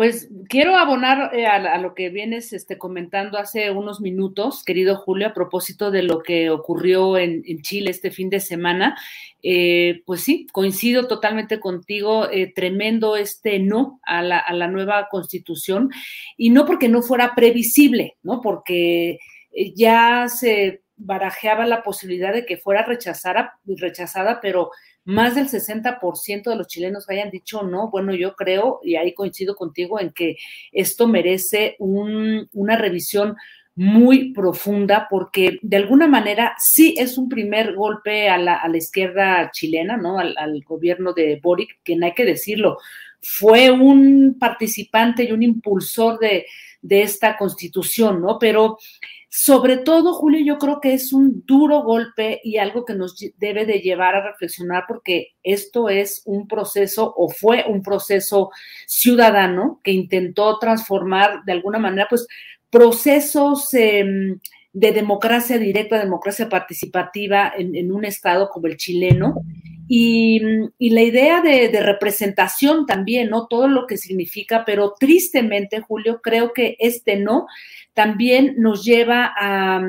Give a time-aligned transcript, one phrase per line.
[0.00, 5.26] Pues quiero abonar eh, a, lo que vienes este, comentando hace unos minutos, querido Julio,
[5.26, 8.96] a propósito de lo que ocurrió en, Chile este fin de semana.
[9.42, 15.06] Eh, pues sí, coincido totalmente contigo, eh, tremendo este no a la, a la, nueva
[15.10, 15.90] constitución,
[16.38, 18.40] y no porque no fuera previsible, ¿no?
[18.40, 19.18] Porque
[19.76, 24.70] ya se barajeaba la posibilidad de que fuera rechazada, rechazada pero
[25.10, 29.56] más del 60% de los chilenos hayan dicho no, bueno, yo creo, y ahí coincido
[29.56, 30.36] contigo, en que
[30.72, 33.36] esto merece una revisión
[33.74, 39.96] muy profunda porque de alguna manera sí es un primer golpe a la, izquierda chilena,
[39.96, 40.18] ¿no?
[40.18, 42.78] Al, gobierno de Boric, que no hay que decirlo,
[43.22, 46.46] fue un participante y un impulsor de,
[46.82, 48.38] esta constitución, ¿no?
[48.38, 48.78] Pero
[49.28, 53.66] sobre todo, Julio, yo creo que es un duro golpe y algo que nos debe
[53.66, 58.50] de llevar a reflexionar porque esto es un proceso o fue un proceso
[58.86, 62.26] ciudadano que intentó transformar de alguna manera, pues,
[62.70, 64.40] procesos em,
[64.72, 69.42] de democracia directa, democracia participativa en, un estado como el chileno.
[69.92, 70.38] Y,
[70.78, 73.48] la idea de, representación también, ¿no?
[73.48, 77.48] Todo lo que significa, pero tristemente, Julio, creo que este no
[77.92, 79.82] también nos lleva a,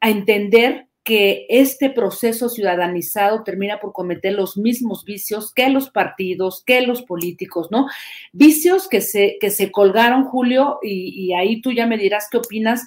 [0.00, 6.80] entender que este proceso ciudadanizado termina por cometer los mismos vicios que los partidos, que
[6.80, 7.86] los políticos, ¿no?
[8.32, 12.38] Vicios que se, que se colgaron, Julio, y, y ahí tú ya me dirás qué
[12.38, 12.84] opinas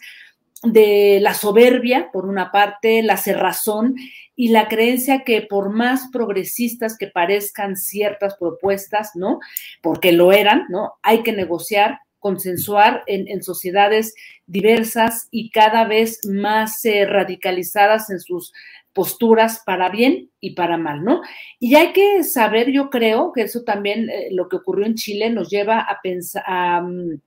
[0.63, 3.95] de la soberbia, por una parte, la cerrazón
[4.35, 9.39] y la creencia que por más progresistas que parezcan ciertas propuestas, ¿no?
[9.81, 10.93] Porque lo eran, ¿no?
[11.03, 14.15] Hay que negociar, consensuar en, sociedades
[14.47, 18.53] diversas y cada vez más eh, radicalizadas en sus
[18.93, 21.21] posturas para bien y para mal, ¿no?
[21.59, 25.29] Y hay que saber, yo creo que eso también, eh, lo que ocurrió en Chile
[25.29, 27.19] nos lleva a pensar, a, mm,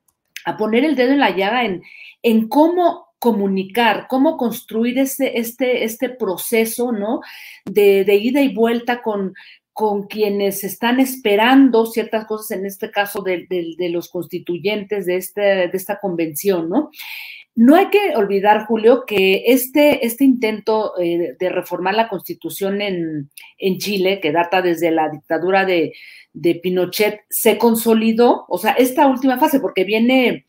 [0.58, 1.82] poner el dedo en la llaga en,
[2.22, 7.21] en cómo comunicar, cómo construir este, este, este proceso, ¿no?
[7.65, 9.34] De, de ida y vuelta con,
[9.77, 13.47] con quienes están esperando ciertas cosas, en este caso de,
[13.91, 16.91] los constituyentes de, este, de esta convención, ¿no?
[17.54, 23.28] No hay que olvidar, Julio, que este, este intento eh, de reformar la constitución en,
[23.77, 25.93] Chile, que data desde la dictadura de,
[26.33, 30.47] de, Pinochet, se consolidó, o sea, esta última fase, porque viene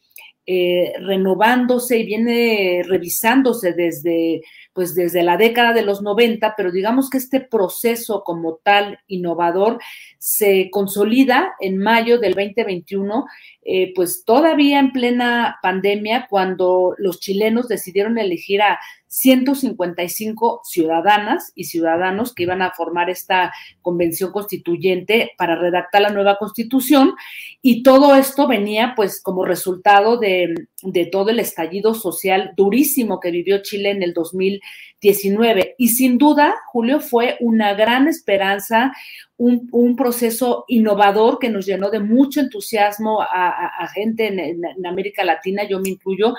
[0.50, 4.42] eh, renovándose y viene revisándose desde
[4.78, 9.80] pues desde la década de los 90, pero digamos que este proceso como tal innovador
[10.20, 13.26] se consolida en mayo del 2021,
[13.64, 18.78] eh, pues todavía en plena pandemia, cuando los chilenos decidieron elegir a
[19.08, 26.38] 155 ciudadanas y ciudadanos que iban a formar esta convención constituyente para redactar la nueva
[26.38, 27.14] constitución.
[27.62, 30.54] Y todo esto venía pues como resultado de,
[30.84, 34.14] de todo el estallido social durísimo que vivió Chile en el
[35.02, 35.76] 2019.
[35.78, 38.94] Y sin duda, Julio, fue una gran esperanza,
[39.38, 45.80] un, proceso innovador que nos llenó de mucho entusiasmo a, gente en, América Latina, yo
[45.80, 46.34] me incluyo,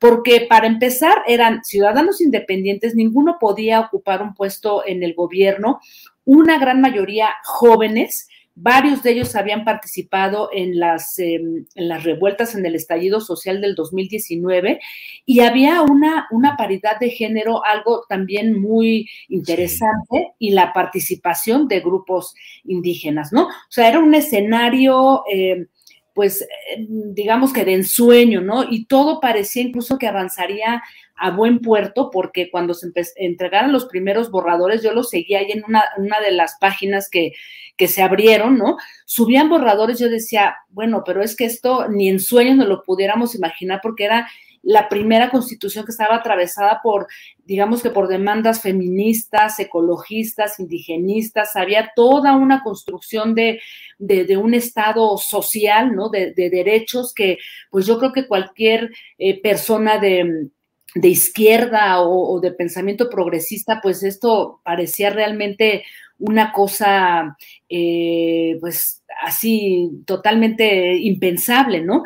[0.00, 5.80] porque para empezar eran ciudadanos independientes, ninguno podía ocupar un puesto en el gobierno,
[6.24, 12.54] una gran mayoría jóvenes, Varios de ellos habían participado en las, em, en las revueltas
[12.54, 14.80] en el estallido social del 2019
[15.26, 21.80] y había una, una paridad de género, algo también muy interesante, y la participación de
[21.80, 22.34] grupos
[22.64, 23.46] indígenas, ¿no?
[23.46, 25.24] O sea, era un escenario...
[25.32, 25.66] Eh,
[26.14, 28.64] pues eh, digamos que de ensueño, ¿no?
[28.70, 30.82] Y todo parecía incluso que avanzaría
[31.16, 35.64] a buen puerto, porque cuando se entregaron los primeros borradores, yo los seguía ahí en
[35.66, 37.32] una, una de las páginas que,
[37.76, 38.78] que, se abrieron, ¿no?
[39.04, 43.34] Subían borradores, yo decía, bueno, pero es que esto ni en sueños no lo pudiéramos
[43.34, 44.28] imaginar, porque era
[44.64, 47.06] la primera constitución que estaba atravesada por,
[47.44, 53.60] digamos que por demandas feministas, ecologistas, indigenistas, había toda una construcción de,
[53.98, 56.08] de, un Estado social, ¿no?
[56.08, 57.38] De, derechos que,
[57.70, 60.48] pues yo creo que cualquier eh, persona de,
[60.94, 65.84] de izquierda o, de pensamiento progresista, pues esto parecía realmente
[66.18, 67.36] una cosa,
[67.68, 72.04] eh, pues así, totalmente impensable, ¿no?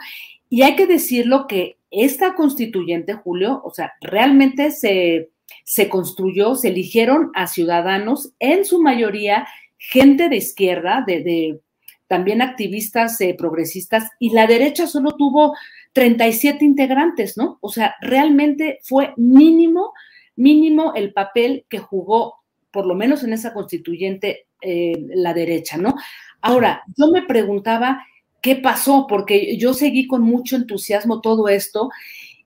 [0.49, 5.31] Y hay que decirlo que esta constituyente, Julio, o sea, realmente se,
[5.65, 9.47] se construyó, se eligieron a ciudadanos, en su mayoría
[9.79, 11.61] gente de izquierda, de,
[12.07, 15.55] también activistas eh, progresistas, y la derecha solo tuvo
[15.93, 17.59] 37 integrantes, ¿no?
[17.61, 19.93] O sea, realmente fue mínimo,
[20.37, 22.37] mínimo el papel que jugó,
[22.71, 25.95] por lo menos en esa constituyente, eh, la derecha, ¿no?
[26.41, 28.05] Ahora, yo me preguntaba,
[28.41, 29.07] ¿qué pasó?
[29.09, 31.91] Porque yo seguí con mucho entusiasmo todo esto.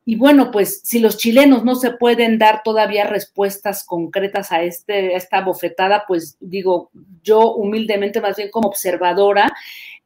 [0.04, 5.14] Y bueno, pues si los chilenos no se pueden dar todavía respuestas concretas a, este,
[5.14, 6.90] esta bofetada, pues digo,
[7.22, 9.52] yo humildemente, más bien como observadora,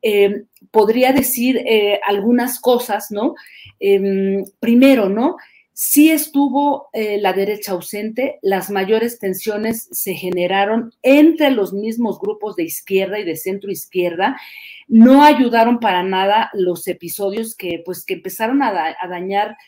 [0.02, 3.34] eh, podría decir eh, algunas cosas, ¿no?
[3.80, 5.36] Em, primero, ¿no?
[5.78, 12.56] Sí estuvo eh, la derecha ausente, las mayores tensiones se generaron entre los mismos grupos
[12.56, 14.40] de izquierda y de centro izquierda.
[14.88, 19.58] No ayudaron para nada los episodios que, pues, que empezaron a, dañar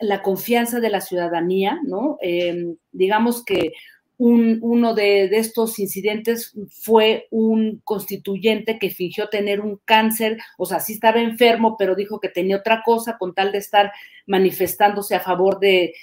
[0.00, 2.18] la confianza de la ciudadanía, ¿no?
[2.20, 3.72] Em, digamos que
[4.16, 10.94] uno de, estos incidentes fue un constituyente que fingió tener un cáncer, o sea, sí
[10.94, 13.92] estaba enfermo, pero dijo que tenía otra cosa con tal de estar
[14.26, 15.94] manifestándose a favor de,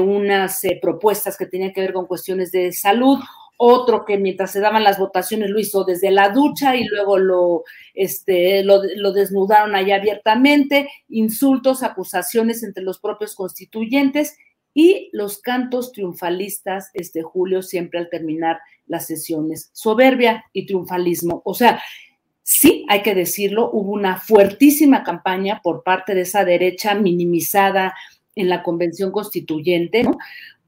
[0.00, 3.18] unas eh, propuestas que tenían que ver con cuestiones de salud.
[3.60, 7.64] Otro que mientras se daban las votaciones lo hizo desde la ducha y luego lo,
[7.92, 10.88] este, lo, lo desnudaron allá abiertamente.
[11.08, 14.36] Insultos, acusaciones entre los propios constituyentes
[14.78, 19.70] y los cantos triunfalistas, este Julio, siempre al terminar las sesiones.
[19.72, 21.42] Soberbia y triunfalismo.
[21.44, 21.82] O sea,
[22.44, 27.92] sí, hay que decirlo, hubo una fuertísima campaña por parte de esa derecha minimizada
[28.36, 30.16] en la convención constituyente, ¿no?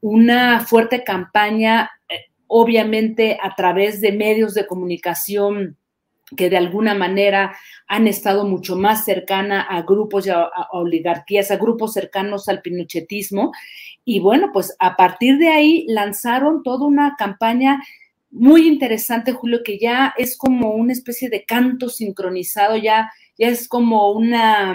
[0.01, 5.77] Una fuerte campaña, eh, obviamente, a través de medios de comunicación
[6.35, 7.55] que de alguna manera
[7.87, 13.51] han estado mucho más cercana a grupos y a, oligarquías, a grupos cercanos al pinochetismo.
[14.05, 17.81] Y bueno, pues a partir de ahí lanzaron toda una campaña
[18.29, 23.67] muy interesante, Julio, que ya es como una especie de canto sincronizado, ya, ya es
[23.67, 24.73] como una,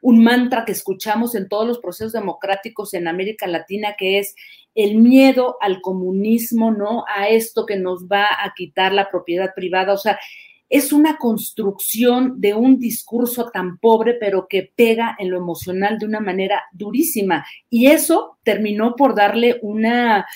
[0.00, 4.34] un mantra que escuchamos en todos los procesos democráticos en América Latina, que es
[4.74, 7.04] el miedo al comunismo, ¿no?
[7.14, 9.92] A esto que nos va a quitar la propiedad privada.
[9.92, 10.18] O sea,
[10.68, 16.06] es una construcción de un discurso tan pobre, pero que pega en lo emocional de
[16.06, 17.44] una manera durísima.
[17.68, 20.26] Y eso terminó por darle una,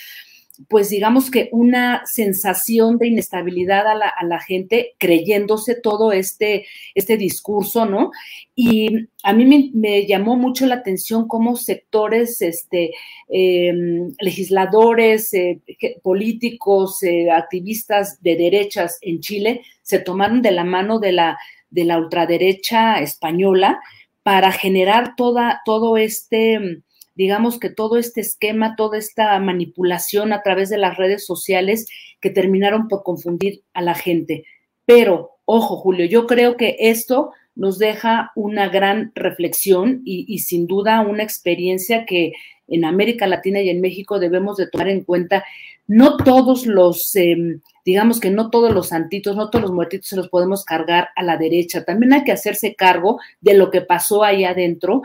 [0.67, 7.87] pues digamos que una sensación de inestabilidad a la, gente creyéndose todo este, este discurso,
[7.87, 8.11] ¿no?
[8.57, 12.91] Y a mí me, llamó mucho la atención cómo sectores, este,
[13.29, 15.61] em, legisladores, eh,
[16.03, 21.39] políticos, eh, activistas de derechas en Chile se tomaron de la mano de la,
[21.71, 23.81] de la ultraderecha española
[24.25, 26.83] para generar toda, todo este
[27.19, 31.89] digamos que todo este esquema, toda esta manipulación a través de las redes sociales
[32.21, 34.45] que terminaron por confundir a la gente.
[34.87, 41.01] Pero, ojo, Julio, yo creo que esto nos deja una gran reflexión y, sin duda
[41.01, 42.35] una experiencia que
[42.69, 45.45] en América Latina y en México debemos de tomar en cuenta.
[45.89, 50.17] No todos los, em, digamos que no todos los santitos, no todos los muertitos se
[50.17, 51.85] los podemos cargar a la derecha.
[51.85, 55.03] También hay que hacerse cargo de lo que pasó ahí adentro.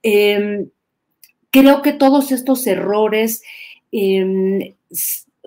[0.00, 0.68] Em,
[1.60, 3.42] creo que todos estos errores
[3.92, 4.74] em,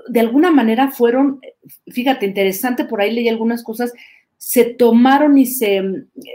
[0.07, 1.39] de alguna manera fueron,
[1.87, 3.93] fíjate, interesante, por ahí leí algunas cosas,
[4.37, 5.83] se tomaron y se,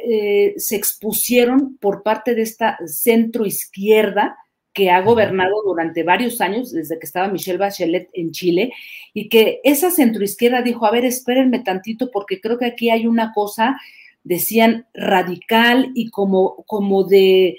[0.08, 4.36] eh, se expusieron por parte de esta centro izquierda,
[4.72, 8.72] que ha gobernado durante varios años, desde que estaba Michelle Bachelet en Chile,
[9.12, 13.32] y que esa centroizquierda dijo, a ver, espérenme tantito, porque creo que aquí hay una
[13.32, 13.80] cosa,
[14.24, 17.56] decían, radical y como, como de,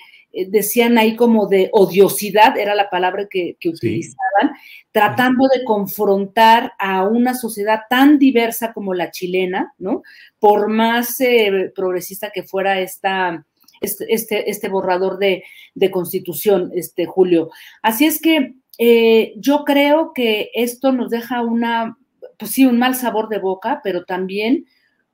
[0.50, 4.52] decían ahí como de odiosidad, era la palabra que, utilizaban,
[4.92, 10.04] tratando de confrontar a una sociedad tan diversa como la chilena, ¿no?
[10.40, 13.46] Por más eh, progresista que fuera esta
[13.82, 15.44] este, este, este borrador de,
[15.92, 17.52] constitución, este Julio.
[17.82, 21.98] Así es que eh, yo creo que esto nos deja una,
[22.38, 24.66] pues sí, un mal sabor de boca, pero también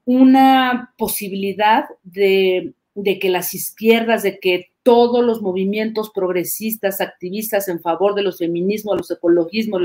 [0.05, 8.15] una posibilidad de, que las izquierdas, de que todos los movimientos progresistas, activistas en favor
[8.15, 9.81] de los feminismos, los ecologismos,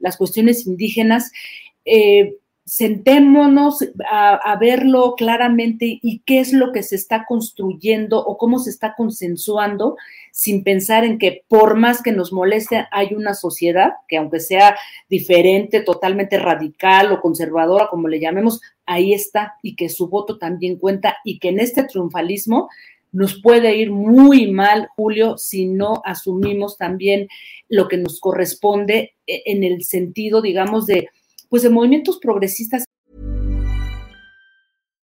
[0.00, 1.32] las cuestiones indígenas,
[1.84, 8.60] eh, sentémonos a, verlo claramente y qué es lo que se está construyendo o cómo
[8.60, 9.96] se está consensuando
[10.30, 14.76] sin pensar en que por más que nos moleste hay una sociedad que aunque sea
[15.08, 20.76] diferente, totalmente radical o conservadora, como le llamemos, ahí está y que su voto también
[20.76, 22.68] cuenta y que en este triunfalismo
[23.12, 27.28] nos puede ir muy mal, Julio, si no asumimos también
[27.68, 31.08] lo que nos corresponde e, en el sentido, digamos, de
[31.48, 32.84] pues de movimientos progresistas.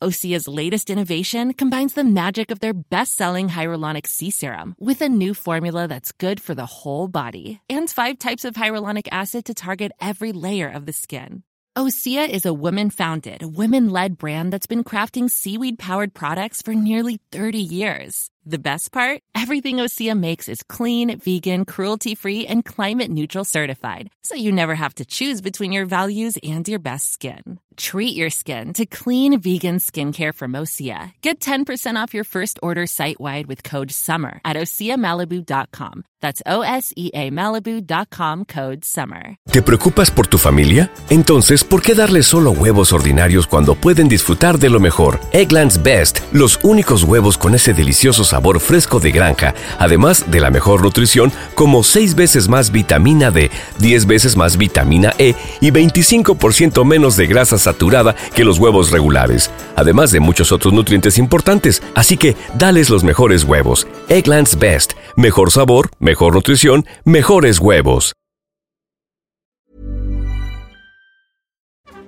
[0.00, 5.34] Osea's latest innovation combines the magic of their best-selling hyaluronic sea serum with a new
[5.34, 9.90] formula that's good for the whole body and five types of hyaluronic acid to target
[10.00, 11.42] every layer of the skin.
[11.76, 18.30] Osea is a women-founded, women-led brand that's been crafting seaweed-powered products for nearly 30 years.
[18.50, 19.20] The best part?
[19.34, 25.04] Everything Osea makes is clean, vegan, cruelty-free, and climate-neutral certified, so you never have to
[25.04, 27.58] choose between your values and your best skin.
[27.76, 31.12] Treat your skin to clean vegan skincare from Osea.
[31.20, 36.02] Get 10% off your first order site-wide with code SUMMER at OseaMalibu.com.
[36.20, 39.36] That's O-S-E-A Malibu.com code SUMMER.
[39.52, 40.90] ¿Te preocupas por tu familia?
[41.10, 45.20] Entonces, ¿por qué darles solo huevos ordinarios cuando pueden disfrutar de lo mejor?
[45.32, 50.50] Eggland's Best, los únicos huevos con ese delicioso sabor fresco de granja, además de la
[50.50, 56.84] mejor nutrición como 6 veces más vitamina D, 10 veces más vitamina E y 25%
[56.84, 61.82] menos de grasas saturada que los huevos regulares, además de muchos otros nutrientes importantes.
[61.94, 63.86] Así que dales los mejores huevos.
[64.08, 64.92] Egglands Best.
[65.16, 68.14] Mejor sabor, mejor nutrición, mejores huevos.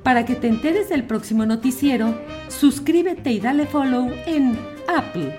[0.03, 2.15] Para que te enteres del próximo noticiero,
[2.49, 4.59] suscríbete y dale follow en
[4.89, 5.39] Apple,